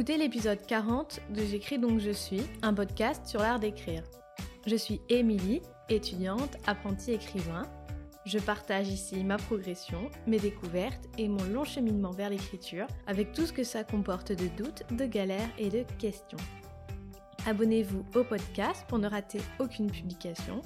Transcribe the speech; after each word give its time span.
écoutez 0.00 0.16
l'épisode 0.16 0.64
40 0.66 1.20
de 1.28 1.44
J'écris 1.44 1.78
donc 1.78 2.00
je 2.00 2.10
suis, 2.10 2.40
un 2.62 2.72
podcast 2.72 3.26
sur 3.26 3.40
l'art 3.40 3.60
d'écrire. 3.60 4.02
Je 4.66 4.74
suis 4.74 4.98
Émilie, 5.10 5.60
étudiante, 5.90 6.56
apprentie 6.66 7.12
écrivain. 7.12 7.64
Je 8.24 8.38
partage 8.38 8.88
ici 8.88 9.22
ma 9.24 9.36
progression, 9.36 10.10
mes 10.26 10.38
découvertes 10.38 11.06
et 11.18 11.28
mon 11.28 11.44
long 11.44 11.64
cheminement 11.64 12.12
vers 12.12 12.30
l'écriture, 12.30 12.86
avec 13.06 13.34
tout 13.34 13.44
ce 13.44 13.52
que 13.52 13.62
ça 13.62 13.84
comporte 13.84 14.32
de 14.32 14.48
doutes, 14.56 14.84
de 14.90 15.04
galères 15.04 15.50
et 15.58 15.68
de 15.68 15.84
questions. 15.98 16.38
Abonnez-vous 17.44 18.02
au 18.14 18.24
podcast 18.24 18.86
pour 18.88 19.00
ne 19.00 19.06
rater 19.06 19.42
aucune 19.58 19.90
publication. 19.90 20.62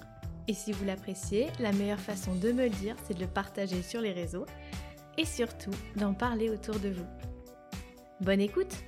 Et 0.46 0.54
si 0.54 0.70
vous 0.70 0.84
l'appréciez, 0.84 1.48
la 1.58 1.72
meilleure 1.72 1.98
façon 1.98 2.36
de 2.36 2.52
me 2.52 2.62
le 2.62 2.70
dire, 2.70 2.94
c'est 3.02 3.14
de 3.14 3.22
le 3.22 3.26
partager 3.26 3.82
sur 3.82 4.00
les 4.00 4.12
réseaux 4.12 4.46
et 5.18 5.24
surtout 5.24 5.74
d'en 5.96 6.14
parler 6.14 6.50
autour 6.50 6.78
de 6.78 6.90
vous. 6.90 7.06
Bonne 8.20 8.40
écoute 8.40 8.84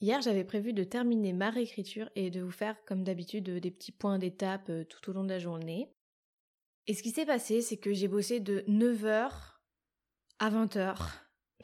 Hier, 0.00 0.20
j'avais 0.22 0.44
prévu 0.44 0.72
de 0.72 0.84
terminer 0.84 1.32
ma 1.32 1.50
réécriture 1.50 2.08
et 2.14 2.30
de 2.30 2.40
vous 2.40 2.52
faire, 2.52 2.76
comme 2.84 3.02
d'habitude, 3.02 3.50
des 3.50 3.70
petits 3.72 3.90
points 3.90 4.18
d'étape 4.18 4.70
euh, 4.70 4.84
tout 4.84 5.10
au 5.10 5.12
long 5.12 5.24
de 5.24 5.28
la 5.28 5.40
journée. 5.40 5.92
Et 6.86 6.94
ce 6.94 7.02
qui 7.02 7.10
s'est 7.10 7.26
passé, 7.26 7.62
c'est 7.62 7.78
que 7.78 7.92
j'ai 7.92 8.06
bossé 8.06 8.38
de 8.38 8.60
9h 8.68 9.32
à 10.38 10.50
20h, 10.50 10.96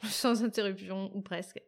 sans 0.03 0.43
interruption, 0.43 1.15
ou 1.15 1.21
presque. 1.21 1.61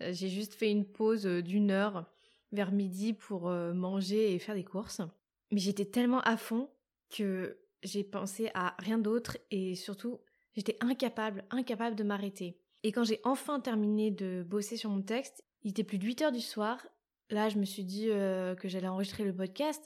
Euh, 0.00 0.12
j'ai 0.14 0.30
juste 0.30 0.54
fait 0.54 0.70
une 0.70 0.90
pause 0.90 1.26
euh, 1.26 1.42
d'une 1.42 1.70
heure 1.70 2.10
vers 2.50 2.72
midi 2.72 3.12
pour 3.12 3.50
manger 3.50 4.32
et 4.32 4.38
faire 4.38 4.54
des 4.54 4.64
courses. 4.64 5.02
Mais 5.50 5.58
j'étais 5.58 5.84
tellement 5.84 6.20
à 6.20 6.36
fond 6.36 6.70
que 7.10 7.58
j'ai 7.82 8.04
pensé 8.04 8.50
à 8.54 8.74
rien 8.78 8.98
d'autre 8.98 9.36
et 9.50 9.74
surtout, 9.74 10.20
j'étais 10.54 10.78
incapable, 10.80 11.44
incapable 11.50 11.96
de 11.96 12.04
m'arrêter. 12.04 12.60
Et 12.84 12.92
quand 12.92 13.02
j'ai 13.02 13.20
enfin 13.24 13.58
terminé 13.58 14.12
de 14.12 14.44
bosser 14.46 14.76
sur 14.76 14.90
mon 14.90 15.02
texte, 15.02 15.45
il 15.66 15.70
était 15.70 15.82
plus 15.82 15.98
de 15.98 16.04
8 16.04 16.22
heures 16.22 16.32
du 16.32 16.40
soir. 16.40 16.86
Là, 17.28 17.48
je 17.48 17.58
me 17.58 17.64
suis 17.64 17.82
dit 17.82 18.08
euh, 18.08 18.54
que 18.54 18.68
j'allais 18.68 18.86
enregistrer 18.86 19.24
le 19.24 19.34
podcast. 19.34 19.82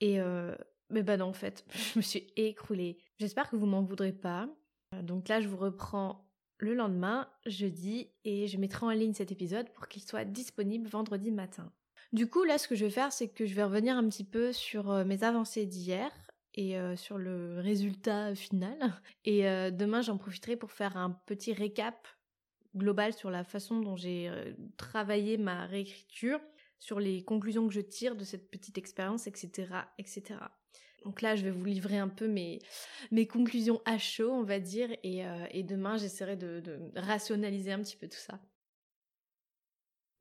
Et 0.00 0.20
euh, 0.20 0.56
mais 0.90 1.04
bah 1.04 1.16
non, 1.16 1.26
en 1.26 1.32
fait, 1.32 1.64
je 1.72 2.00
me 2.00 2.02
suis 2.02 2.26
écroulée. 2.34 2.98
J'espère 3.20 3.48
que 3.48 3.54
vous 3.54 3.66
m'en 3.66 3.82
voudrez 3.82 4.12
pas. 4.12 4.48
Donc 5.02 5.28
là, 5.28 5.40
je 5.40 5.46
vous 5.46 5.56
reprends 5.56 6.28
le 6.58 6.74
lendemain, 6.74 7.28
jeudi, 7.46 8.10
et 8.24 8.48
je 8.48 8.58
mettrai 8.58 8.86
en 8.86 8.90
ligne 8.90 9.12
cet 9.12 9.30
épisode 9.30 9.70
pour 9.70 9.86
qu'il 9.86 10.02
soit 10.02 10.24
disponible 10.24 10.88
vendredi 10.88 11.30
matin. 11.30 11.72
Du 12.12 12.28
coup, 12.28 12.42
là, 12.42 12.58
ce 12.58 12.66
que 12.66 12.74
je 12.74 12.84
vais 12.84 12.90
faire, 12.90 13.12
c'est 13.12 13.28
que 13.28 13.46
je 13.46 13.54
vais 13.54 13.62
revenir 13.62 13.96
un 13.96 14.08
petit 14.08 14.24
peu 14.24 14.52
sur 14.52 14.90
euh, 14.90 15.04
mes 15.04 15.22
avancées 15.22 15.64
d'hier 15.64 16.10
et 16.56 16.76
sur 16.94 17.18
le 17.18 17.58
résultat 17.58 18.32
final. 18.36 18.78
Et 19.24 19.42
demain, 19.72 20.02
j'en 20.02 20.16
profiterai 20.16 20.54
pour 20.54 20.70
faire 20.70 20.96
un 20.96 21.10
petit 21.26 21.52
récap 21.52 22.06
global 22.76 23.12
sur 23.12 23.30
la 23.30 23.44
façon 23.44 23.80
dont 23.80 23.96
j'ai 23.96 24.28
euh, 24.28 24.52
travaillé 24.76 25.36
ma 25.36 25.66
réécriture, 25.66 26.40
sur 26.78 27.00
les 27.00 27.24
conclusions 27.24 27.66
que 27.66 27.72
je 27.72 27.80
tire 27.80 28.16
de 28.16 28.24
cette 28.24 28.50
petite 28.50 28.78
expérience, 28.78 29.26
etc., 29.26 29.68
etc. 29.98 30.36
Donc 31.04 31.20
là, 31.22 31.36
je 31.36 31.42
vais 31.42 31.50
vous 31.50 31.64
livrer 31.64 31.98
un 31.98 32.08
peu 32.08 32.26
mes, 32.26 32.60
mes 33.10 33.26
conclusions 33.26 33.80
à 33.84 33.98
chaud, 33.98 34.30
on 34.30 34.42
va 34.42 34.58
dire, 34.58 34.90
et, 35.02 35.24
euh, 35.24 35.46
demain, 35.62 35.96
j'essaierai 35.96 36.36
de, 36.36 36.60
de, 36.60 36.78
rationaliser 36.96 37.72
un 37.72 37.80
petit 37.80 37.96
peu 37.96 38.08
tout 38.08 38.18
ça. 38.18 38.40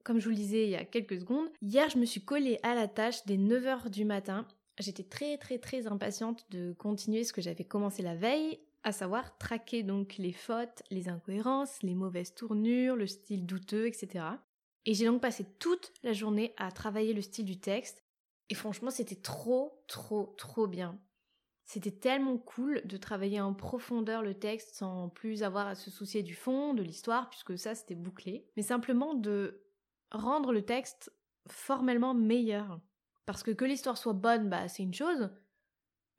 Comme 0.03 0.19
je 0.19 0.25
vous 0.25 0.31
le 0.31 0.35
disais 0.35 0.65
il 0.65 0.69
y 0.69 0.75
a 0.75 0.83
quelques 0.83 1.19
secondes, 1.19 1.49
hier, 1.61 1.89
je 1.89 1.97
me 1.97 2.05
suis 2.05 2.23
collée 2.23 2.59
à 2.63 2.75
la 2.75 2.89
tâche 2.89 3.25
dès 3.25 3.37
9h 3.37 3.89
du 3.89 4.03
matin. 4.03 4.45
J'étais 4.79 5.03
très 5.03 5.37
très 5.37 5.59
très 5.59 5.87
impatiente 5.87 6.45
de 6.49 6.73
continuer 6.73 7.23
ce 7.23 7.31
que 7.31 7.41
j'avais 7.41 7.63
commencé 7.63 8.01
la 8.01 8.15
veille, 8.15 8.59
à 8.83 8.91
savoir 8.91 9.37
traquer 9.37 9.83
donc 9.83 10.15
les 10.17 10.33
fautes, 10.33 10.83
les 10.91 11.09
incohérences, 11.09 11.81
les 11.83 11.95
mauvaises 11.95 12.33
tournures, 12.35 12.95
le 12.95 13.07
style 13.07 13.45
douteux, 13.45 13.87
etc. 13.87 14.25
Et 14.85 14.93
j'ai 14.93 15.05
donc 15.05 15.21
passé 15.21 15.45
toute 15.59 15.93
la 16.03 16.13
journée 16.13 16.53
à 16.57 16.71
travailler 16.71 17.13
le 17.13 17.21
style 17.21 17.45
du 17.45 17.59
texte, 17.59 18.03
et 18.49 18.55
franchement 18.55 18.89
c'était 18.89 19.21
trop, 19.21 19.83
trop, 19.87 20.35
trop 20.37 20.67
bien. 20.67 20.99
C'était 21.65 21.91
tellement 21.91 22.37
cool 22.37 22.81
de 22.85 22.97
travailler 22.97 23.39
en 23.39 23.53
profondeur 23.53 24.21
le 24.21 24.33
texte 24.33 24.75
sans 24.75 25.07
plus 25.07 25.43
avoir 25.43 25.67
à 25.67 25.75
se 25.75 25.89
soucier 25.89 26.21
du 26.21 26.35
fond, 26.35 26.73
de 26.73 26.83
l'histoire, 26.83 27.29
puisque 27.29 27.57
ça 27.57 27.73
c'était 27.73 27.95
bouclé, 27.95 28.45
mais 28.57 28.63
simplement 28.63 29.13
de 29.13 29.63
rendre 30.11 30.51
le 30.51 30.63
texte 30.63 31.11
formellement 31.47 32.13
meilleur. 32.13 32.81
Parce 33.25 33.43
que 33.43 33.51
que 33.51 33.63
l'histoire 33.63 33.97
soit 33.97 34.13
bonne, 34.13 34.49
bah 34.49 34.67
c'est 34.67 34.83
une 34.83 34.93
chose, 34.93 35.29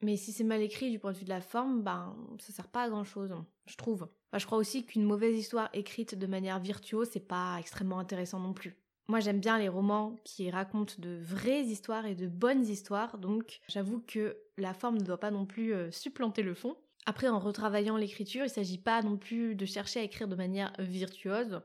mais 0.03 0.17
si 0.17 0.33
c'est 0.33 0.45
mal 0.45 0.61
écrit 0.61 0.91
du 0.91 0.99
point 0.99 1.13
de 1.13 1.19
vue 1.19 1.25
de 1.25 1.31
la 1.31 1.41
forme, 1.41 1.83
ben 1.83 2.17
ça 2.39 2.53
sert 2.53 2.69
pas 2.69 2.85
à 2.85 2.89
grand 2.89 3.05
chose, 3.05 3.35
je 3.67 3.77
trouve. 3.77 4.09
je 4.37 4.45
crois 4.47 4.59
aussi 4.59 4.85
qu'une 4.85 5.05
mauvaise 5.05 5.39
histoire 5.39 5.71
écrite 5.73 6.15
de 6.15 6.27
manière 6.27 6.61
virtuose, 6.61 7.09
c'est 7.13 7.27
pas 7.27 7.57
extrêmement 7.59 7.99
intéressant 7.99 8.39
non 8.39 8.53
plus. 8.53 8.77
Moi 9.07 9.21
j'aime 9.21 9.41
bien 9.41 9.59
les 9.59 9.69
romans 9.69 10.17
qui 10.25 10.51
racontent 10.51 10.95
de 10.99 11.21
vraies 11.23 11.65
histoires 11.65 12.07
et 12.07 12.15
de 12.15 12.27
bonnes 12.27 12.67
histoires, 12.67 13.19
donc 13.19 13.61
j'avoue 13.69 14.01
que 14.01 14.37
la 14.57 14.75
forme 14.75 14.99
ne 14.99 15.05
doit 15.05 15.21
pas 15.21 15.31
non 15.31 15.47
plus 15.47 15.75
euh, 15.75 15.91
supplanter 15.91 16.43
le 16.43 16.55
fond. 16.55 16.77
Après, 17.07 17.29
en 17.29 17.39
retravaillant 17.39 17.99
l'écriture, 17.99 18.45
il 18.45 18.51
s'agit 18.51 18.79
pas 18.79 19.03
non 19.03 19.19
plus 19.19 19.55
de 19.55 19.67
chercher 19.67 20.01
à 20.01 20.03
écrire 20.05 20.27
de 20.27 20.37
manière 20.37 20.73
virtuose. 20.79 21.61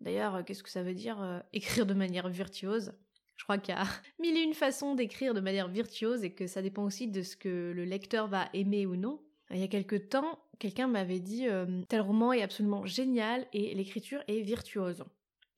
D'ailleurs, 0.00 0.44
qu'est-ce 0.44 0.64
que 0.64 0.70
ça 0.70 0.82
veut 0.82 0.94
dire 0.94 1.22
euh, 1.22 1.38
écrire 1.52 1.86
de 1.86 1.94
manière 1.94 2.28
virtuose? 2.28 2.92
Je 3.36 3.44
crois 3.44 3.58
qu'il 3.58 3.74
y 3.74 3.78
a 3.78 3.84
mille 4.20 4.36
et 4.36 4.42
une 4.42 4.54
façons 4.54 4.94
d'écrire 4.94 5.34
de 5.34 5.40
manière 5.40 5.68
virtuose 5.68 6.24
et 6.24 6.32
que 6.32 6.46
ça 6.46 6.62
dépend 6.62 6.84
aussi 6.84 7.08
de 7.08 7.22
ce 7.22 7.36
que 7.36 7.72
le 7.74 7.84
lecteur 7.84 8.28
va 8.28 8.48
aimer 8.52 8.86
ou 8.86 8.96
non. 8.96 9.20
Il 9.50 9.58
y 9.58 9.64
a 9.64 9.68
quelque 9.68 9.96
temps, 9.96 10.38
quelqu'un 10.58 10.86
m'avait 10.86 11.20
dit 11.20 11.46
euh, 11.48 11.82
tel 11.88 12.00
roman 12.00 12.32
est 12.32 12.42
absolument 12.42 12.86
génial 12.86 13.46
et 13.52 13.74
l'écriture 13.74 14.22
est 14.26 14.40
virtuose. 14.40 15.04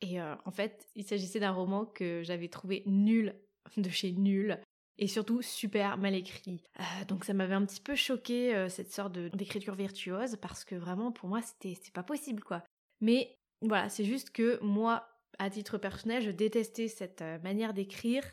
Et 0.03 0.21
euh, 0.21 0.35
en 0.45 0.51
fait, 0.51 0.89
il 0.97 1.05
s'agissait 1.05 1.41
d'un 1.41 1.53
roman 1.53 1.87
que 1.87 2.23
j'avais 2.23 2.49
trouvé 2.49 2.83
nul 2.87 3.35
de 3.77 3.89
chez 3.89 4.13
nul 4.13 4.59
et 4.99 5.07
surtout 5.07 5.43
super 5.43 5.99
mal 5.99 6.15
écrit. 6.15 6.63
Euh, 6.81 7.05
donc 7.07 7.25
ça 7.25 7.35
m'avait 7.35 7.55
un 7.55 7.65
petit 7.65 7.81
peu 7.81 7.95
choqué 7.95 8.67
cette 8.69 8.93
sorte 8.93 9.13
d'écriture 9.13 9.75
virtuose 9.75 10.37
parce 10.37 10.65
que 10.65 10.75
vraiment 10.75 11.13
pour 11.13 11.29
moi 11.29 11.41
c'était 11.43 11.79
pas 11.93 12.03
possible 12.03 12.43
quoi. 12.43 12.63
Mais 13.01 13.37
voilà, 13.63 13.89
c'est 13.89 14.05
juste 14.05 14.31
que 14.31 14.59
moi 14.63 15.09
à 15.39 15.51
titre 15.51 15.79
personnel, 15.79 16.23
je 16.23 16.31
détestais 16.31 16.89
cette 16.89 17.23
euh, 17.23 17.39
manière 17.41 17.75
d'écrire 17.75 18.25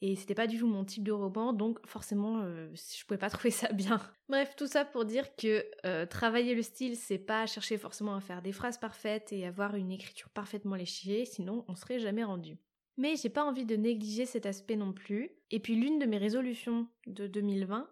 et 0.00 0.14
c'était 0.14 0.34
pas 0.34 0.46
du 0.46 0.58
tout 0.58 0.68
mon 0.68 0.84
type 0.84 1.02
de 1.02 1.10
roman, 1.10 1.52
donc 1.52 1.84
forcément, 1.86 2.40
euh, 2.42 2.72
je 2.74 3.04
pouvais 3.04 3.18
pas 3.18 3.30
trouver 3.30 3.50
ça 3.50 3.72
bien. 3.72 4.00
Bref, 4.28 4.54
tout 4.56 4.66
ça 4.66 4.84
pour 4.84 5.04
dire 5.04 5.34
que 5.36 5.66
euh, 5.84 6.06
travailler 6.06 6.54
le 6.54 6.62
style, 6.62 6.96
c'est 6.96 7.18
pas 7.18 7.46
chercher 7.46 7.78
forcément 7.78 8.14
à 8.14 8.20
faire 8.20 8.42
des 8.42 8.52
phrases 8.52 8.78
parfaites 8.78 9.32
et 9.32 9.46
avoir 9.46 9.74
une 9.74 9.90
écriture 9.90 10.30
parfaitement 10.30 10.76
léchée, 10.76 11.24
sinon 11.24 11.64
on 11.68 11.74
serait 11.74 11.98
jamais 11.98 12.24
rendu. 12.24 12.58
Mais 12.96 13.16
j'ai 13.16 13.28
pas 13.28 13.44
envie 13.44 13.66
de 13.66 13.76
négliger 13.76 14.26
cet 14.26 14.46
aspect 14.46 14.76
non 14.76 14.92
plus. 14.92 15.30
Et 15.50 15.60
puis 15.60 15.76
l'une 15.76 16.00
de 16.00 16.06
mes 16.06 16.18
résolutions 16.18 16.88
de 17.06 17.28
2020, 17.28 17.88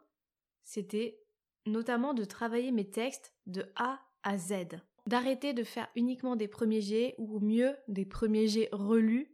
c'était 0.65 1.21
notamment 1.65 2.13
de 2.13 2.25
travailler 2.25 2.73
mes 2.73 2.91
textes 2.91 3.33
de 3.47 3.65
A 3.77 4.01
à 4.25 4.37
Z 4.37 4.81
d'arrêter 5.07 5.53
de 5.53 5.65
faire 5.65 5.89
uniquement 5.95 6.37
des 6.37 6.49
premiers 6.49 6.81
jets 6.81 7.15
ou 7.19 7.39
mieux 7.41 7.77
des 7.89 8.05
premiers 8.05 8.49
jets 8.49 8.69
relus. 8.73 9.31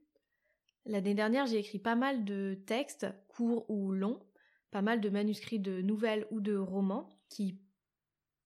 L'année 0.85 1.15
dernière, 1.15 1.47
j'ai 1.47 1.59
écrit 1.59 1.79
pas 1.79 1.95
mal 1.95 2.25
de 2.25 2.59
textes, 2.67 3.07
courts 3.29 3.69
ou 3.71 3.93
longs, 3.93 4.21
pas 4.71 4.83
mal 4.83 5.01
de 5.01 5.09
manuscrits 5.09 5.61
de 5.61 5.81
nouvelles 5.81 6.27
ou 6.31 6.41
de 6.41 6.57
romans 6.57 7.09
qui 7.29 7.59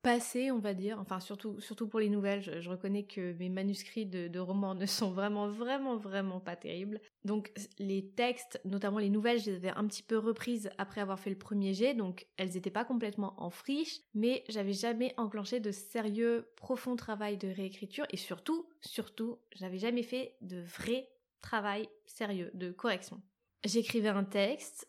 passé, 0.02 0.50
on 0.50 0.58
va 0.58 0.74
dire. 0.74 0.98
Enfin, 1.00 1.20
surtout, 1.20 1.60
surtout 1.60 1.88
pour 1.88 2.00
les 2.00 2.08
nouvelles, 2.08 2.42
je, 2.42 2.68
reconnais 2.68 3.04
que 3.04 3.32
mes 3.34 3.48
manuscrits 3.48 4.06
de, 4.06 4.38
romans 4.38 4.74
ne 4.74 4.86
sont 4.86 5.10
vraiment, 5.10 5.48
vraiment, 5.48 5.96
vraiment 5.96 6.40
pas 6.40 6.56
terribles. 6.56 7.00
Donc, 7.24 7.52
les 7.78 8.08
textes, 8.10 8.60
notamment 8.64 8.98
les 8.98 9.10
nouvelles, 9.10 9.40
je 9.40 9.50
les 9.50 9.56
avais 9.56 9.70
un 9.70 9.86
petit 9.86 10.02
peu 10.02 10.18
reprises 10.18 10.70
après 10.78 11.00
avoir 11.00 11.18
fait 11.18 11.30
le 11.30 11.38
premier 11.38 11.74
jet, 11.74 11.94
donc 11.94 12.26
elles 12.36 12.50
n'étaient 12.50 12.70
pas 12.70 12.84
complètement 12.84 13.34
en 13.42 13.50
friche, 13.50 14.00
mais 14.14 14.44
j'avais 14.48 14.72
jamais 14.72 15.14
enclenché 15.16 15.60
de 15.60 15.70
sérieux, 15.70 16.48
profond 16.56 16.96
travail 16.96 17.36
de 17.36 17.48
réécriture, 17.48 18.06
et 18.10 18.16
surtout, 18.16 18.68
surtout, 18.80 19.38
j'avais 19.54 19.78
jamais 19.78 20.02
fait 20.02 20.36
de 20.40 20.60
vrai 20.60 21.08
travail 21.40 21.88
sérieux 22.06 22.50
de 22.54 22.70
correction. 22.70 23.20
J'écrivais 23.64 24.08
un 24.08 24.24
texte, 24.24 24.88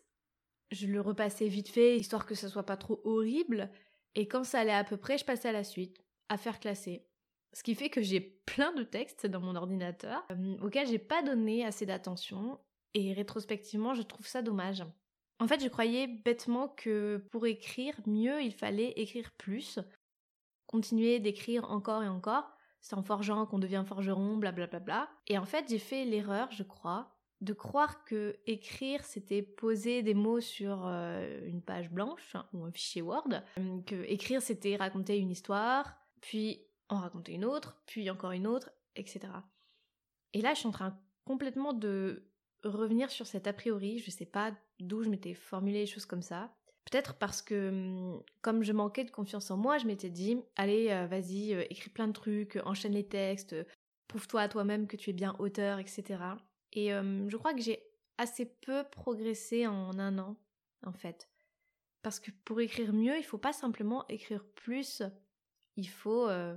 je 0.70 0.86
le 0.86 1.00
repassais 1.00 1.48
vite 1.48 1.68
fait, 1.68 1.96
histoire 1.96 2.26
que 2.26 2.34
ça 2.34 2.48
soit 2.48 2.66
pas 2.66 2.76
trop 2.76 3.00
horrible, 3.04 3.70
et 4.14 4.28
quand 4.28 4.44
ça 4.44 4.60
allait 4.60 4.72
à 4.72 4.84
peu 4.84 4.96
près, 4.96 5.18
je 5.18 5.24
passais 5.24 5.48
à 5.48 5.52
la 5.52 5.64
suite, 5.64 5.96
à 6.28 6.36
faire 6.36 6.60
classer. 6.60 7.06
Ce 7.52 7.62
qui 7.62 7.74
fait 7.74 7.88
que 7.88 8.02
j'ai 8.02 8.20
plein 8.20 8.72
de 8.72 8.82
textes 8.82 9.26
dans 9.26 9.40
mon 9.40 9.56
ordinateur 9.56 10.24
euh, 10.30 10.56
auxquels 10.60 10.86
j'ai 10.86 10.98
pas 10.98 11.22
donné 11.22 11.64
assez 11.64 11.86
d'attention 11.86 12.58
et 12.94 13.12
rétrospectivement, 13.12 13.94
je 13.94 14.02
trouve 14.02 14.26
ça 14.26 14.42
dommage. 14.42 14.84
En 15.40 15.46
fait, 15.46 15.62
je 15.62 15.68
croyais 15.68 16.06
bêtement 16.06 16.68
que 16.68 17.24
pour 17.30 17.46
écrire 17.46 17.94
mieux, 18.06 18.42
il 18.42 18.52
fallait 18.52 18.92
écrire 18.96 19.30
plus, 19.38 19.78
continuer 20.66 21.20
d'écrire 21.20 21.70
encore 21.70 22.02
et 22.02 22.08
encore, 22.08 22.50
c'est 22.80 22.96
en 22.96 23.02
forgeant 23.02 23.46
qu'on 23.46 23.58
devient 23.58 23.84
forgeron, 23.86 24.36
blablabla. 24.36 24.66
Bla 24.66 24.80
bla 24.80 24.80
bla. 24.80 25.08
Et 25.26 25.38
en 25.38 25.46
fait, 25.46 25.66
j'ai 25.68 25.78
fait 25.78 26.04
l'erreur, 26.04 26.50
je 26.50 26.62
crois, 26.62 27.17
de 27.40 27.52
croire 27.52 28.04
que 28.04 28.36
écrire 28.46 29.04
c'était 29.04 29.42
poser 29.42 30.02
des 30.02 30.14
mots 30.14 30.40
sur 30.40 30.86
euh, 30.86 31.46
une 31.46 31.62
page 31.62 31.90
blanche 31.90 32.36
ou 32.52 32.64
un 32.64 32.72
fichier 32.72 33.02
Word, 33.02 33.28
euh, 33.58 33.80
que 33.86 33.94
écrire 34.04 34.42
c'était 34.42 34.76
raconter 34.76 35.18
une 35.18 35.30
histoire, 35.30 35.96
puis 36.20 36.60
en 36.88 36.98
raconter 36.98 37.32
une 37.32 37.44
autre, 37.44 37.80
puis 37.86 38.10
encore 38.10 38.32
une 38.32 38.46
autre, 38.46 38.70
etc. 38.96 39.20
Et 40.32 40.40
là, 40.40 40.54
je 40.54 40.60
suis 40.60 40.68
en 40.68 40.72
train 40.72 40.98
complètement 41.24 41.72
de 41.72 42.24
revenir 42.64 43.10
sur 43.10 43.26
cet 43.26 43.46
a 43.46 43.52
priori. 43.52 43.98
Je 43.98 44.10
sais 44.10 44.26
pas 44.26 44.52
d'où 44.80 45.02
je 45.02 45.08
m'étais 45.08 45.34
formulé 45.34 45.80
les 45.80 45.86
choses 45.86 46.06
comme 46.06 46.22
ça. 46.22 46.52
Peut-être 46.90 47.14
parce 47.14 47.42
que, 47.42 47.68
hum, 47.68 48.22
comme 48.40 48.64
je 48.64 48.72
manquais 48.72 49.04
de 49.04 49.10
confiance 49.10 49.50
en 49.50 49.56
moi, 49.56 49.78
je 49.78 49.86
m'étais 49.86 50.10
dit, 50.10 50.38
allez, 50.56 50.88
euh, 50.90 51.06
vas-y, 51.06 51.52
écris 51.70 51.90
plein 51.90 52.08
de 52.08 52.12
trucs, 52.12 52.58
enchaîne 52.64 52.94
les 52.94 53.06
textes, 53.06 53.54
prouve-toi 54.08 54.40
à 54.40 54.48
toi-même 54.48 54.88
que 54.88 54.96
tu 54.96 55.10
es 55.10 55.12
bien 55.12 55.36
auteur, 55.38 55.78
etc. 55.78 56.18
Et 56.86 56.90
je 56.90 57.36
crois 57.36 57.54
que 57.54 57.60
j'ai 57.60 57.82
assez 58.18 58.44
peu 58.44 58.84
progressé 58.84 59.66
en 59.66 59.98
un 59.98 60.18
an, 60.18 60.36
en 60.84 60.92
fait. 60.92 61.28
Parce 62.02 62.20
que 62.20 62.30
pour 62.44 62.60
écrire 62.60 62.92
mieux, 62.92 63.16
il 63.18 63.24
faut 63.24 63.38
pas 63.38 63.52
simplement 63.52 64.06
écrire 64.08 64.44
plus, 64.54 65.02
il 65.76 65.88
faut 65.88 66.28
euh, 66.28 66.56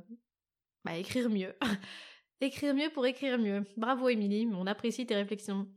bah, 0.85 0.95
écrire 0.97 1.29
mieux. 1.29 1.56
écrire 2.41 2.75
mieux 2.75 2.89
pour 2.89 3.06
écrire 3.06 3.39
mieux. 3.39 3.65
Bravo 3.77 4.09
Émilie, 4.09 4.47
on 4.53 4.68
apprécie 4.68 5.06
tes 5.06 5.15
réflexions. 5.15 5.68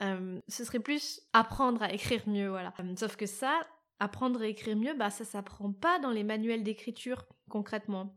Ce 0.00 0.64
serait 0.64 0.78
plus 0.78 1.20
apprendre 1.32 1.82
à 1.82 1.92
écrire 1.92 2.28
mieux, 2.28 2.48
voilà. 2.48 2.72
Sauf 2.96 3.16
que 3.16 3.26
ça, 3.26 3.66
apprendre 3.98 4.42
à 4.42 4.46
écrire 4.46 4.76
mieux, 4.76 4.94
bah 4.94 5.10
ça 5.10 5.24
s'apprend 5.24 5.72
pas 5.72 5.98
dans 5.98 6.12
les 6.12 6.22
manuels 6.22 6.62
d'écriture 6.62 7.26
concrètement. 7.50 8.14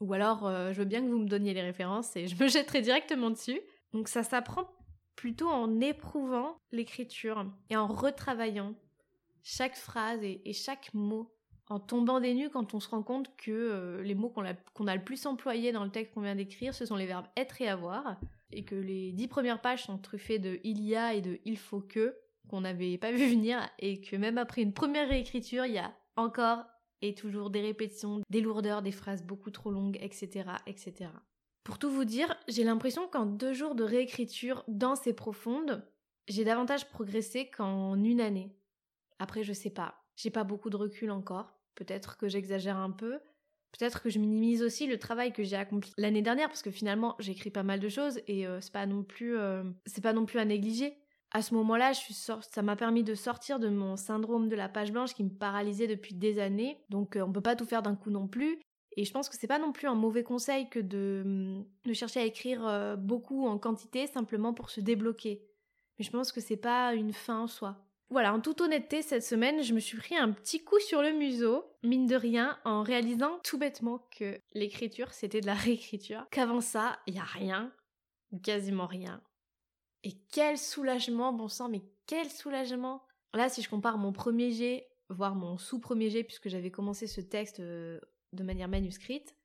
Ou 0.00 0.14
alors, 0.14 0.46
euh, 0.46 0.72
je 0.72 0.78
veux 0.78 0.86
bien 0.86 1.02
que 1.02 1.10
vous 1.10 1.18
me 1.18 1.28
donniez 1.28 1.54
les 1.54 1.62
références 1.62 2.16
et 2.16 2.26
je 2.26 2.42
me 2.42 2.48
jetterai 2.48 2.80
directement 2.80 3.30
dessus. 3.30 3.60
Donc 3.92 4.08
ça 4.08 4.22
s'apprend 4.22 4.68
plutôt 5.20 5.50
en 5.50 5.82
éprouvant 5.82 6.56
l'écriture 6.72 7.44
et 7.68 7.76
en 7.76 7.86
retravaillant 7.86 8.74
chaque 9.42 9.76
phrase 9.76 10.20
et, 10.22 10.52
chaque 10.54 10.94
mot, 10.94 11.30
en 11.68 11.78
tombant 11.78 12.20
des 12.20 12.32
nues 12.32 12.48
quand 12.48 12.72
on 12.72 12.80
se 12.80 12.88
rend 12.88 13.02
compte 13.02 13.36
que 13.36 13.50
euh, 13.50 14.02
les 14.02 14.14
mots 14.14 14.30
qu'on 14.30 14.46
a, 14.46 14.96
le 14.96 15.04
plus 15.04 15.26
employés 15.26 15.72
dans 15.72 15.84
le 15.84 15.90
texte 15.90 16.14
qu'on 16.14 16.22
vient 16.22 16.36
d'écrire, 16.36 16.72
ce 16.72 16.86
sont 16.86 16.96
les 16.96 17.04
verbes 17.04 17.26
être 17.36 17.60
et 17.60 17.68
avoir, 17.68 18.18
et 18.50 18.64
que 18.64 18.74
les 18.74 19.12
dix 19.12 19.28
premières 19.28 19.60
pages 19.60 19.84
sont 19.84 19.98
truffées 19.98 20.38
de 20.38 20.58
il 20.64 20.82
y 20.82 20.96
a 20.96 21.12
et 21.12 21.20
de 21.20 21.38
il 21.44 21.58
faut 21.58 21.82
que, 21.82 22.16
qu'on 22.48 22.62
n'avait 22.62 22.96
pas 22.96 23.12
vu 23.12 23.28
venir, 23.28 23.60
et 23.78 24.00
que 24.00 24.16
même 24.16 24.38
après 24.38 24.62
une 24.62 24.72
première 24.72 25.10
réécriture, 25.10 25.66
il 25.66 25.74
y 25.74 25.78
a 25.78 25.94
encore 26.16 26.64
et 27.02 27.14
toujours 27.14 27.50
des 27.50 27.60
répétitions, 27.60 28.22
des 28.30 28.40
lourdeurs, 28.40 28.80
des 28.80 28.90
phrases 28.90 29.22
beaucoup 29.22 29.50
trop 29.50 29.70
longues, 29.70 29.98
etc., 30.00 30.48
etc. 30.66 31.10
Pour 31.64 31.78
tout 31.78 31.90
vous 31.90 32.04
dire, 32.04 32.34
j'ai 32.48 32.64
l'impression 32.64 33.06
qu'en 33.08 33.26
deux 33.26 33.52
jours 33.52 33.74
de 33.74 33.84
réécriture 33.84 34.64
dense 34.68 35.06
et 35.06 35.12
profonde, 35.12 35.86
j'ai 36.28 36.44
davantage 36.44 36.88
progressé 36.88 37.50
qu'en 37.50 37.96
une 37.96 38.20
année. 38.20 38.54
Après, 39.18 39.42
je 39.42 39.52
sais 39.52 39.70
pas. 39.70 40.02
J'ai 40.16 40.30
pas 40.30 40.44
beaucoup 40.44 40.70
de 40.70 40.76
recul 40.76 41.10
encore. 41.10 41.52
Peut-être 41.74 42.16
que 42.16 42.28
j'exagère 42.28 42.76
un 42.76 42.90
peu. 42.90 43.20
Peut-être 43.72 44.02
que 44.02 44.10
je 44.10 44.18
minimise 44.18 44.62
aussi 44.62 44.86
le 44.86 44.98
travail 44.98 45.32
que 45.32 45.42
j'ai 45.42 45.56
accompli 45.56 45.92
l'année 45.96 46.22
dernière 46.22 46.48
parce 46.48 46.62
que 46.62 46.70
finalement 46.70 47.14
j'écris 47.20 47.50
pas 47.50 47.62
mal 47.62 47.78
de 47.78 47.88
choses 47.88 48.20
et 48.26 48.46
euh, 48.46 48.60
c'est 48.60 48.72
pas 48.72 48.86
non 48.86 49.04
plus 49.04 49.38
euh, 49.38 49.62
c'est 49.86 50.02
pas 50.02 50.12
non 50.12 50.26
plus 50.26 50.40
à 50.40 50.44
négliger. 50.44 50.98
À 51.32 51.42
ce 51.42 51.54
moment-là, 51.54 51.92
ça 51.94 52.62
m'a 52.62 52.74
permis 52.74 53.04
de 53.04 53.14
sortir 53.14 53.60
de 53.60 53.68
mon 53.68 53.94
syndrome 53.96 54.48
de 54.48 54.56
la 54.56 54.68
page 54.68 54.90
blanche 54.90 55.14
qui 55.14 55.22
me 55.22 55.30
paralysait 55.30 55.86
depuis 55.86 56.12
des 56.12 56.40
années. 56.40 56.80
Donc 56.88 57.14
euh, 57.14 57.22
on 57.22 57.30
peut 57.30 57.40
pas 57.40 57.54
tout 57.54 57.66
faire 57.66 57.82
d'un 57.82 57.94
coup 57.94 58.10
non 58.10 58.26
plus. 58.26 58.58
Et 59.00 59.06
je 59.06 59.12
pense 59.12 59.30
que 59.30 59.36
c'est 59.36 59.46
pas 59.46 59.58
non 59.58 59.72
plus 59.72 59.88
un 59.88 59.94
mauvais 59.94 60.22
conseil 60.22 60.68
que 60.68 60.78
de, 60.78 61.64
de 61.86 61.92
chercher 61.94 62.20
à 62.20 62.24
écrire 62.24 62.96
beaucoup 62.98 63.46
en 63.46 63.58
quantité 63.58 64.06
simplement 64.06 64.52
pour 64.52 64.68
se 64.68 64.82
débloquer. 64.82 65.42
Mais 65.98 66.04
je 66.04 66.10
pense 66.10 66.32
que 66.32 66.40
c'est 66.42 66.58
pas 66.58 66.92
une 66.92 67.14
fin 67.14 67.38
en 67.38 67.46
soi. 67.46 67.78
Voilà, 68.10 68.34
en 68.34 68.40
toute 68.40 68.60
honnêteté, 68.60 69.00
cette 69.00 69.22
semaine, 69.22 69.62
je 69.62 69.72
me 69.72 69.80
suis 69.80 69.96
pris 69.96 70.18
un 70.18 70.32
petit 70.32 70.62
coup 70.62 70.78
sur 70.80 71.00
le 71.00 71.12
museau, 71.12 71.64
mine 71.82 72.06
de 72.06 72.14
rien, 72.14 72.58
en 72.66 72.82
réalisant 72.82 73.38
tout 73.42 73.56
bêtement 73.56 74.06
que 74.18 74.38
l'écriture, 74.52 75.14
c'était 75.14 75.40
de 75.40 75.46
la 75.46 75.54
réécriture. 75.54 76.26
Qu'avant 76.30 76.60
ça, 76.60 76.98
il 77.06 77.14
y 77.14 77.18
a 77.18 77.24
rien, 77.24 77.72
quasiment 78.42 78.86
rien. 78.86 79.22
Et 80.04 80.12
quel 80.30 80.58
soulagement, 80.58 81.32
bon 81.32 81.48
sang, 81.48 81.70
mais 81.70 81.80
quel 82.06 82.28
soulagement 82.28 83.02
Là, 83.32 83.48
si 83.48 83.62
je 83.62 83.70
compare 83.70 83.96
mon 83.96 84.12
premier 84.12 84.50
jet, 84.50 84.88
voire 85.08 85.34
mon 85.34 85.56
sous-premier 85.56 86.10
jet, 86.10 86.24
puisque 86.24 86.50
j'avais 86.50 86.70
commencé 86.70 87.06
ce 87.06 87.22
texte 87.22 87.60
euh, 87.60 87.98
de 88.32 88.42
manière 88.42 88.68
manuscrite, 88.68 89.36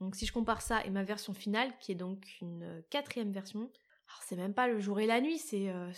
donc 0.00 0.16
si 0.16 0.26
je 0.26 0.32
compare 0.32 0.62
ça 0.62 0.84
et 0.84 0.90
ma 0.90 1.04
version 1.04 1.34
finale, 1.34 1.72
qui 1.78 1.92
est 1.92 1.96
donc 1.96 2.26
une 2.40 2.82
quatrième 2.90 3.32
version, 3.32 3.70
c'est 4.22 4.36
même 4.36 4.54
pas 4.54 4.68
le 4.68 4.80
jour 4.80 5.00
et 5.00 5.06
la 5.06 5.20
nuit, 5.20 5.38
c'est 5.38 5.68
euh, 5.68 5.92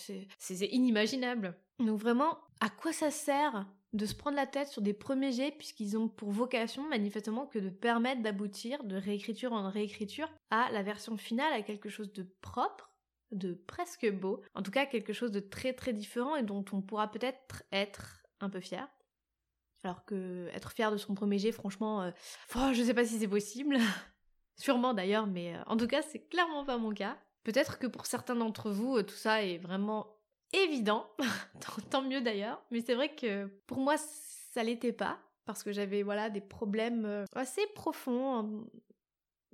inimaginable. 0.70 1.56
Donc 1.78 1.98
vraiment, 1.98 2.38
à 2.60 2.68
quoi 2.68 2.92
ça 2.92 3.10
sert 3.10 3.66
de 3.92 4.06
se 4.06 4.14
prendre 4.14 4.36
la 4.36 4.46
tête 4.46 4.68
sur 4.68 4.82
des 4.82 4.94
premiers 4.94 5.32
jets 5.32 5.52
puisqu'ils 5.52 5.98
ont 5.98 6.08
pour 6.08 6.30
vocation 6.30 6.88
manifestement 6.88 7.46
que 7.46 7.58
de 7.58 7.68
permettre 7.68 8.22
d'aboutir 8.22 8.84
de 8.84 8.96
réécriture 8.96 9.52
en 9.52 9.70
réécriture 9.70 10.30
à 10.50 10.70
la 10.72 10.82
version 10.82 11.16
finale, 11.16 11.52
à 11.52 11.62
quelque 11.62 11.90
chose 11.90 12.12
de 12.12 12.26
propre, 12.40 12.90
de 13.32 13.52
presque 13.52 14.10
beau, 14.10 14.42
en 14.54 14.62
tout 14.62 14.70
cas 14.70 14.86
quelque 14.86 15.12
chose 15.12 15.30
de 15.30 15.40
très 15.40 15.74
très 15.74 15.92
différent 15.92 16.36
et 16.36 16.42
dont 16.42 16.64
on 16.72 16.80
pourra 16.80 17.10
peut-être 17.10 17.62
être 17.70 18.22
un 18.40 18.48
peu 18.48 18.60
fier. 18.60 18.88
Alors 19.84 20.04
que 20.04 20.48
être 20.54 20.72
fier 20.72 20.92
de 20.92 20.96
son 20.96 21.14
premier 21.14 21.38
jet, 21.38 21.52
franchement, 21.52 22.02
euh, 22.02 22.10
oh, 22.56 22.70
je 22.72 22.82
sais 22.82 22.94
pas 22.94 23.04
si 23.04 23.18
c'est 23.18 23.28
possible. 23.28 23.78
Sûrement 24.56 24.94
d'ailleurs, 24.94 25.26
mais 25.26 25.56
euh, 25.56 25.62
en 25.66 25.76
tout 25.76 25.86
cas, 25.86 26.02
c'est 26.02 26.28
clairement 26.28 26.64
pas 26.64 26.78
mon 26.78 26.92
cas. 26.92 27.16
Peut-être 27.42 27.78
que 27.78 27.86
pour 27.86 28.06
certains 28.06 28.36
d'entre 28.36 28.70
vous, 28.70 28.96
euh, 28.96 29.02
tout 29.02 29.14
ça 29.14 29.42
est 29.42 29.58
vraiment 29.58 30.06
évident, 30.52 31.06
tant 31.90 32.02
mieux 32.02 32.20
d'ailleurs, 32.20 32.62
mais 32.70 32.80
c'est 32.80 32.94
vrai 32.94 33.14
que 33.14 33.46
pour 33.66 33.78
moi 33.78 33.96
ça 33.96 34.62
l'était 34.62 34.92
pas, 34.92 35.18
parce 35.46 35.62
que 35.62 35.72
j'avais 35.72 36.02
voilà 36.02 36.28
des 36.30 36.42
problèmes 36.42 37.06
euh, 37.06 37.24
assez 37.34 37.66
profonds 37.74 38.64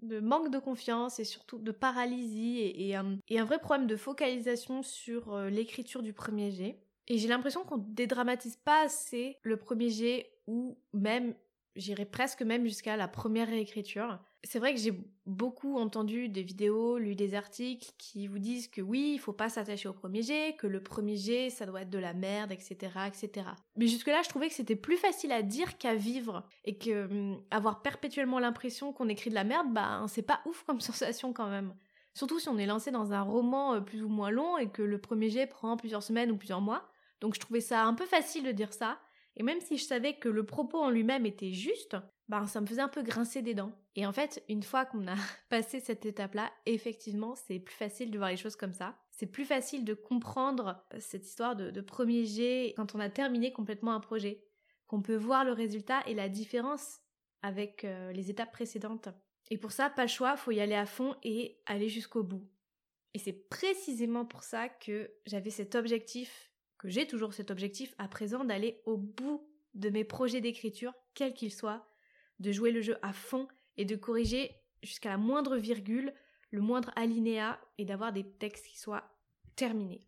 de 0.02 0.20
manque 0.20 0.50
de 0.50 0.58
confiance 0.58 1.20
et 1.20 1.24
surtout 1.24 1.58
de 1.58 1.72
paralysie 1.72 2.58
et, 2.58 2.88
et, 2.88 2.96
un 3.38 3.44
vrai 3.44 3.58
problème 3.58 3.86
de 3.86 3.96
focalisation 3.96 4.82
sur 4.82 5.36
l'écriture 5.48 6.02
du 6.02 6.12
premier 6.12 6.50
jet. 6.50 6.78
Et 7.08 7.18
j'ai 7.18 7.28
l'impression 7.28 7.64
qu'on 7.64 7.78
dédramatise 7.78 8.56
pas 8.56 8.84
assez 8.84 9.38
le 9.42 9.56
premier 9.56 9.90
jet 9.90 10.30
ou 10.46 10.78
même 10.92 11.34
j'irais 11.78 12.04
presque 12.04 12.42
même 12.42 12.64
jusqu'à 12.64 12.96
la 12.96 13.08
première 13.08 13.48
réécriture. 13.48 14.18
C'est 14.44 14.58
vrai 14.58 14.74
que 14.74 14.80
j'ai 14.80 14.92
beaucoup 15.26 15.78
entendu 15.78 16.28
des 16.28 16.42
vidéos, 16.42 16.98
lu 16.98 17.14
des 17.14 17.34
articles 17.34 17.90
qui 17.98 18.26
vous 18.26 18.38
disent 18.38 18.68
que 18.68 18.80
oui, 18.80 19.12
il 19.14 19.18
faut 19.18 19.32
pas 19.32 19.48
s'attacher 19.48 19.88
au 19.88 19.92
premier 19.92 20.22
jet, 20.22 20.56
que 20.56 20.66
le 20.66 20.82
premier 20.82 21.16
jet, 21.16 21.50
ça 21.50 21.66
doit 21.66 21.82
être 21.82 21.90
de 21.90 21.98
la 21.98 22.14
merde, 22.14 22.52
etc., 22.52 22.76
etc. 23.06 23.48
Mais 23.76 23.86
jusque-là, 23.86 24.22
je 24.22 24.28
trouvais 24.28 24.48
que 24.48 24.54
c'était 24.54 24.76
plus 24.76 24.96
facile 24.96 25.32
à 25.32 25.42
dire 25.42 25.78
qu'à 25.78 25.94
vivre 25.94 26.46
et 26.64 26.78
que 26.78 27.06
hum, 27.06 27.42
avoir 27.50 27.82
perpétuellement 27.82 28.38
l'impression 28.38 28.92
qu'on 28.92 29.08
écrit 29.08 29.30
de 29.30 29.34
la 29.34 29.44
merde, 29.44 29.72
bah 29.72 30.04
c'est 30.08 30.22
pas 30.22 30.40
ouf 30.46 30.64
comme 30.64 30.80
sensation 30.80 31.32
quand 31.32 31.48
même. 31.48 31.74
Surtout 32.14 32.40
si 32.40 32.48
on 32.48 32.58
est 32.58 32.66
lancé 32.66 32.90
dans 32.90 33.12
un 33.12 33.22
roman 33.22 33.74
euh, 33.74 33.80
plus 33.80 34.02
ou 34.02 34.08
moins 34.08 34.30
long 34.30 34.58
et 34.58 34.68
que 34.68 34.82
le 34.82 34.98
premier 34.98 35.30
jet 35.30 35.46
prend 35.46 35.76
plusieurs 35.76 36.02
semaines 36.02 36.30
ou 36.30 36.36
plusieurs 36.36 36.60
mois. 36.60 36.88
Donc 37.20 37.34
je 37.34 37.40
trouvais 37.40 37.60
ça 37.60 37.84
un 37.84 37.94
peu 37.94 38.06
facile 38.06 38.44
de 38.44 38.52
dire 38.52 38.72
ça. 38.72 38.98
Et 39.36 39.42
même 39.42 39.60
si 39.60 39.78
je 39.78 39.84
savais 39.84 40.18
que 40.18 40.28
le 40.28 40.44
propos 40.44 40.78
en 40.78 40.90
lui-même 40.90 41.24
était 41.24 41.52
juste, 41.52 41.96
ben 42.28 42.46
ça 42.46 42.60
me 42.60 42.66
faisait 42.66 42.82
un 42.82 42.88
peu 42.88 43.02
grincer 43.02 43.40
des 43.40 43.54
dents. 43.54 43.72
Et 43.94 44.04
en 44.04 44.12
fait, 44.12 44.42
une 44.48 44.62
fois 44.62 44.84
qu'on 44.84 45.06
a 45.06 45.14
passé 45.48 45.80
cette 45.80 46.04
étape-là, 46.04 46.50
effectivement, 46.66 47.34
c'est 47.34 47.58
plus 47.58 47.74
facile 47.74 48.10
de 48.10 48.18
voir 48.18 48.30
les 48.30 48.36
choses 48.36 48.56
comme 48.56 48.72
ça. 48.72 48.96
C'est 49.10 49.26
plus 49.26 49.44
facile 49.44 49.84
de 49.84 49.94
comprendre 49.94 50.84
cette 50.98 51.26
histoire 51.26 51.56
de, 51.56 51.80
premier 51.80 52.24
jet 52.24 52.74
quand 52.76 52.94
on 52.94 53.00
a 53.00 53.08
terminé 53.08 53.52
complètement 53.52 53.94
un 53.94 54.00
projet. 54.00 54.44
Qu'on 54.86 55.02
peut 55.02 55.16
voir 55.16 55.44
le 55.44 55.52
résultat 55.52 56.02
et 56.06 56.14
la 56.14 56.28
différence 56.28 57.00
avec 57.42 57.84
euh, 57.84 58.12
les 58.12 58.30
étapes 58.30 58.52
précédentes. 58.52 59.08
Et 59.50 59.58
pour 59.58 59.72
ça, 59.72 59.90
pas 59.90 60.02
le 60.02 60.08
choix, 60.08 60.36
faut 60.36 60.50
y 60.50 60.60
aller 60.60 60.74
à 60.74 60.86
fond 60.86 61.14
et 61.22 61.60
aller 61.66 61.88
jusqu'au 61.88 62.22
bout. 62.22 62.46
Et 63.14 63.18
c'est 63.18 63.48
précisément 63.48 64.24
pour 64.24 64.44
ça 64.44 64.68
que 64.68 65.10
j'avais 65.26 65.50
cet 65.50 65.74
objectif 65.74 66.47
que 66.78 66.88
j'ai 66.88 67.06
toujours 67.06 67.34
cet 67.34 67.50
objectif 67.50 67.94
à 67.98 68.08
présent 68.08 68.44
d'aller 68.44 68.80
au 68.86 68.96
bout 68.96 69.46
de 69.74 69.90
mes 69.90 70.04
projets 70.04 70.40
d'écriture, 70.40 70.94
quels 71.14 71.34
qu'ils 71.34 71.52
soient, 71.52 71.86
de 72.38 72.52
jouer 72.52 72.70
le 72.70 72.80
jeu 72.80 72.96
à 73.02 73.12
fond 73.12 73.48
et 73.76 73.84
de 73.84 73.96
corriger 73.96 74.54
jusqu'à 74.82 75.10
la 75.10 75.16
moindre 75.16 75.56
virgule, 75.56 76.14
le 76.50 76.60
moindre 76.60 76.92
alinéa 76.96 77.60
et 77.78 77.84
d'avoir 77.84 78.12
des 78.12 78.24
textes 78.24 78.66
qui 78.66 78.78
soient 78.78 79.04
terminés. 79.56 80.06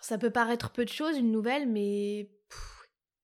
ça 0.00 0.18
peut 0.18 0.30
paraître 0.30 0.70
peu 0.70 0.84
de 0.84 0.90
choses, 0.90 1.18
une 1.18 1.32
nouvelle, 1.32 1.68
mais 1.68 2.30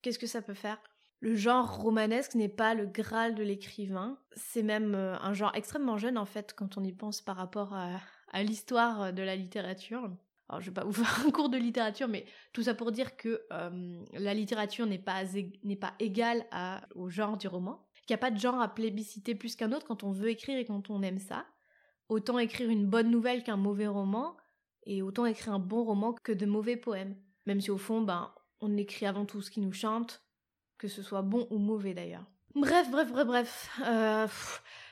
qu'est-ce 0.02 0.18
que 0.18 0.26
ça 0.26 0.42
peut 0.42 0.54
faire? 0.54 0.82
Le 1.20 1.36
genre 1.36 1.76
romanesque 1.76 2.34
n'est 2.34 2.48
pas 2.48 2.74
le 2.74 2.86
graal 2.86 3.34
de 3.36 3.42
l'écrivain, 3.44 4.18
c'est 4.32 4.64
même 4.64 4.94
euh, 4.94 5.16
un 5.20 5.32
genre 5.32 5.54
extrêmement 5.54 5.96
jeune 5.96 6.18
en 6.18 6.26
fait 6.26 6.52
quand 6.54 6.76
on 6.76 6.84
y 6.84 6.92
pense 6.92 7.22
par 7.22 7.36
rapport 7.36 7.72
à 7.72 8.42
l'histoire 8.42 9.12
de 9.12 9.22
la 9.22 9.36
littérature 9.36 10.10
alors 10.48 10.60
je 10.60 10.66
vais 10.66 10.74
pas 10.74 10.84
vous 10.84 10.92
faire 11.04 11.26
un 11.26 11.30
cours 11.30 11.48
de 11.48 11.56
littérature, 11.56 12.08
mais 12.08 12.26
tout 12.52 12.62
ça 12.62 12.74
pour 12.74 12.92
dire 12.92 13.16
que 13.16 13.42
euh, 13.52 14.04
la 14.12 14.34
littérature 14.34 14.86
n'est 14.86 14.98
pas, 14.98 15.22
pas 15.80 15.94
égale 15.98 16.44
au 16.94 17.08
genre 17.08 17.36
du 17.36 17.48
roman, 17.48 17.86
qu'il 18.06 18.14
n'y 18.14 18.18
a 18.18 18.18
pas 18.18 18.30
de 18.30 18.38
genre 18.38 18.60
à 18.60 18.74
plébisciter 18.74 19.34
plus 19.34 19.56
qu'un 19.56 19.72
autre 19.72 19.86
quand 19.86 20.04
on 20.04 20.12
veut 20.12 20.28
écrire 20.28 20.58
et 20.58 20.64
quand 20.64 20.90
on 20.90 21.02
aime 21.02 21.18
ça. 21.18 21.46
Autant 22.08 22.38
écrire 22.38 22.68
une 22.68 22.86
bonne 22.86 23.10
nouvelle 23.10 23.42
qu'un 23.42 23.56
mauvais 23.56 23.86
roman, 23.86 24.36
et 24.86 25.02
autant 25.02 25.26
écrire 25.26 25.54
un 25.54 25.58
bon 25.58 25.84
roman 25.84 26.12
que 26.12 26.32
de 26.32 26.46
mauvais 26.46 26.76
poèmes. 26.76 27.16
Même 27.46 27.60
si 27.60 27.70
au 27.70 27.78
fond, 27.78 28.02
ben, 28.02 28.32
on 28.60 28.76
écrit 28.76 29.06
avant 29.06 29.24
tout 29.24 29.40
ce 29.40 29.50
qui 29.50 29.60
nous 29.60 29.72
chante, 29.72 30.22
que 30.78 30.88
ce 30.88 31.02
soit 31.02 31.22
bon 31.22 31.46
ou 31.50 31.58
mauvais 31.58 31.94
d'ailleurs. 31.94 32.24
Bref, 32.54 32.90
bref, 32.90 33.10
bref, 33.10 33.26
bref. 33.26 33.80
Euh, 33.84 34.26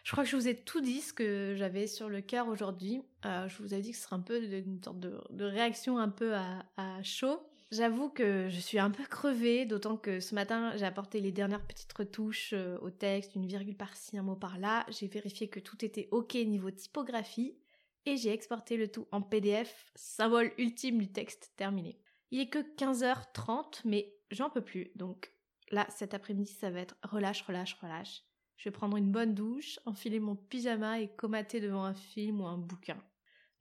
Je 0.02 0.10
crois 0.10 0.24
que 0.24 0.30
je 0.30 0.36
vous 0.36 0.48
ai 0.48 0.56
tout 0.56 0.80
dit 0.80 1.00
ce 1.00 1.12
que 1.12 1.54
j'avais 1.56 1.86
sur 1.86 2.08
le 2.08 2.20
cœur 2.20 2.48
aujourd'hui. 2.48 3.02
Euh, 3.24 3.48
je 3.48 3.62
vous 3.62 3.72
avais 3.72 3.82
dit 3.82 3.92
que 3.92 3.96
ce 3.96 4.02
serait 4.02 4.16
un 4.16 4.20
peu 4.20 4.42
une 4.42 4.82
sorte 4.82 4.98
de, 4.98 5.44
réaction 5.44 5.98
un 5.98 6.08
peu 6.08 6.34
à, 6.34 7.02
chaud. 7.02 7.40
J'avoue 7.70 8.10
que 8.10 8.48
je 8.50 8.60
suis 8.60 8.78
un 8.78 8.90
peu 8.90 9.04
crevée, 9.04 9.64
d'autant 9.64 9.96
que 9.96 10.20
ce 10.20 10.34
matin 10.34 10.72
j'ai 10.76 10.84
apporté 10.84 11.20
les 11.20 11.32
dernières 11.32 11.64
petites 11.66 11.92
retouches 11.92 12.52
euh, 12.52 12.76
au 12.82 12.90
texte, 12.90 13.34
une 13.34 13.46
virgule 13.46 13.76
par-ci, 13.76 14.18
un 14.18 14.22
mot 14.22 14.36
par-là. 14.36 14.84
J'ai 14.90 15.06
vérifié 15.06 15.48
que 15.48 15.60
tout 15.60 15.82
était 15.82 16.08
ok 16.10 16.34
niveau 16.34 16.70
typographie 16.70 17.56
et 18.04 18.16
j'ai 18.16 18.32
exporté 18.32 18.76
le 18.76 18.88
tout 18.88 19.06
en 19.10 19.22
PDF, 19.22 19.90
symbole 19.94 20.52
ultime 20.58 20.98
du 20.98 21.10
texte 21.10 21.52
terminé. 21.56 21.98
Il 22.30 22.40
est 22.40 22.50
que 22.50 22.58
15h30, 22.58 23.82
mais 23.84 24.12
j'en 24.30 24.50
peux 24.50 24.60
plus, 24.60 24.90
donc 24.96 25.32
là 25.70 25.86
cet 25.88 26.12
après-midi 26.12 26.52
ça 26.52 26.70
va 26.70 26.80
être 26.80 26.96
relâche, 27.04 27.42
relâche, 27.42 27.78
relâche. 27.80 28.24
Je 28.62 28.68
vais 28.68 28.72
prendre 28.72 28.96
une 28.96 29.10
bonne 29.10 29.34
douche, 29.34 29.80
enfiler 29.86 30.20
mon 30.20 30.36
pyjama 30.36 31.00
et 31.00 31.08
comater 31.08 31.58
devant 31.58 31.82
un 31.82 31.94
film 31.94 32.40
ou 32.40 32.46
un 32.46 32.58
bouquin. 32.58 32.96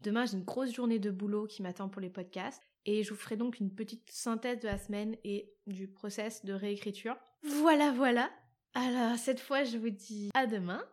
Demain, 0.02 0.28
j'ai 0.28 0.38
une 0.38 0.44
grosse 0.44 0.72
journée 0.72 1.00
de 1.00 1.10
boulot 1.10 1.48
qui 1.48 1.64
m'attend 1.64 1.90
pour 1.90 2.02
les 2.02 2.12
podcasts 2.12 2.62
et 2.86 3.02
je 3.02 3.10
vous 3.10 3.16
ferai 3.16 3.36
donc 3.36 3.60
une 3.60 3.74
petite 3.74 4.12
synthèse 4.12 4.60
de 4.60 4.68
la 4.68 4.78
semaine 4.78 5.18
et 5.24 5.56
du 5.66 5.88
process 5.88 6.46
de 6.46 6.54
réécriture. 6.54 7.18
Voilà, 7.42 7.92
voilà. 7.92 8.30
Alors, 8.76 9.18
cette 9.18 9.40
fois, 9.40 9.64
je 9.64 9.80
vous 9.80 9.90
dis 9.90 10.30
à 10.36 10.46
demain. 10.46 10.86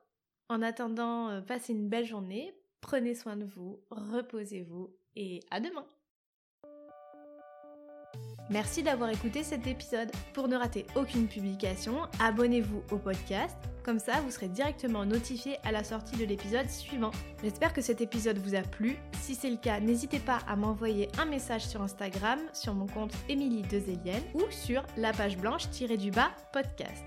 En 0.49 0.63
attendant, 0.63 1.29
euh, 1.29 1.43
passez 1.43 1.75
une 1.75 1.91
belle 1.91 2.07
journée, 2.07 2.55
prenez 2.81 3.15
soin 3.15 3.37
de 3.37 3.45
vous, 3.45 3.85
reposez-vous 3.91 4.89
et 5.17 5.41
à 5.51 5.61
demain. 5.61 5.87
Merci 8.51 8.83
d'avoir 8.83 9.11
écouté 9.11 9.43
cet 9.43 9.67
épisode. 9.67 10.11
Pour 10.33 10.49
ne 10.49 10.57
rater 10.57 10.87
aucune 10.97 11.29
publication, 11.29 11.95
abonnez-vous 12.19 12.83
au 12.91 12.97
podcast. 12.97 13.57
Comme 13.85 13.99
ça, 13.99 14.21
vous 14.23 14.31
serez 14.31 14.49
directement 14.49 15.05
notifié 15.05 15.57
à 15.65 15.73
la 15.73 15.85
sortie 15.85 16.17
de 16.17 16.25
l'épisode 16.25 16.69
suivant. 16.71 17.11
J'espère 17.43 17.75
que 17.75 17.83
cet 17.83 18.01
épisode 18.01 18.39
vous 18.39 18.55
a 18.55 18.63
plu. 18.63 18.97
Si 19.21 19.35
c'est 19.35 19.51
le 19.51 19.57
cas, 19.59 19.81
n'hésitez 19.81 20.19
pas 20.19 20.39
à 20.49 20.57
m'envoyer 20.57 21.09
un 21.19 21.27
message 21.27 21.67
sur 21.67 21.83
Instagram, 21.83 22.39
sur 22.55 22.75
mon 22.75 22.87
compte 22.87 23.13
Émilie 23.29 23.63
Dezelienne 23.63 24.25
ou 24.35 24.43
sur 24.51 24.83
la 24.97 25.13
page 25.13 25.37
blanche-du-bas 25.37 26.31
podcast. 26.53 27.05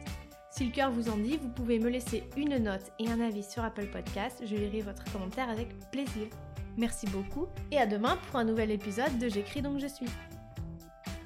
Si 0.52 0.66
le 0.66 0.72
cœur 0.72 0.92
vous 0.92 1.10
en 1.10 1.18
dit, 1.18 1.38
vous 1.38 1.50
pouvez 1.50 1.80
me 1.80 1.90
laisser 1.90 2.24
une 2.38 2.58
note 2.58 2.92
et 3.00 3.10
un 3.10 3.20
avis 3.20 3.44
sur 3.44 3.64
Apple 3.64 3.88
Podcast. 3.88 4.44
Je 4.46 4.56
lirai 4.56 4.82
votre 4.82 5.04
commentaire 5.12 5.50
avec 5.50 5.70
plaisir. 5.92 6.28
Merci 6.78 7.08
beaucoup 7.08 7.48
et 7.72 7.78
à 7.78 7.88
demain 7.88 8.18
pour 8.28 8.40
un 8.40 8.44
nouvel 8.44 8.70
épisode 8.70 9.18
de 9.18 9.28
J'écris 9.28 9.62
donc 9.62 9.80
je 9.80 9.88
suis. 9.88 10.08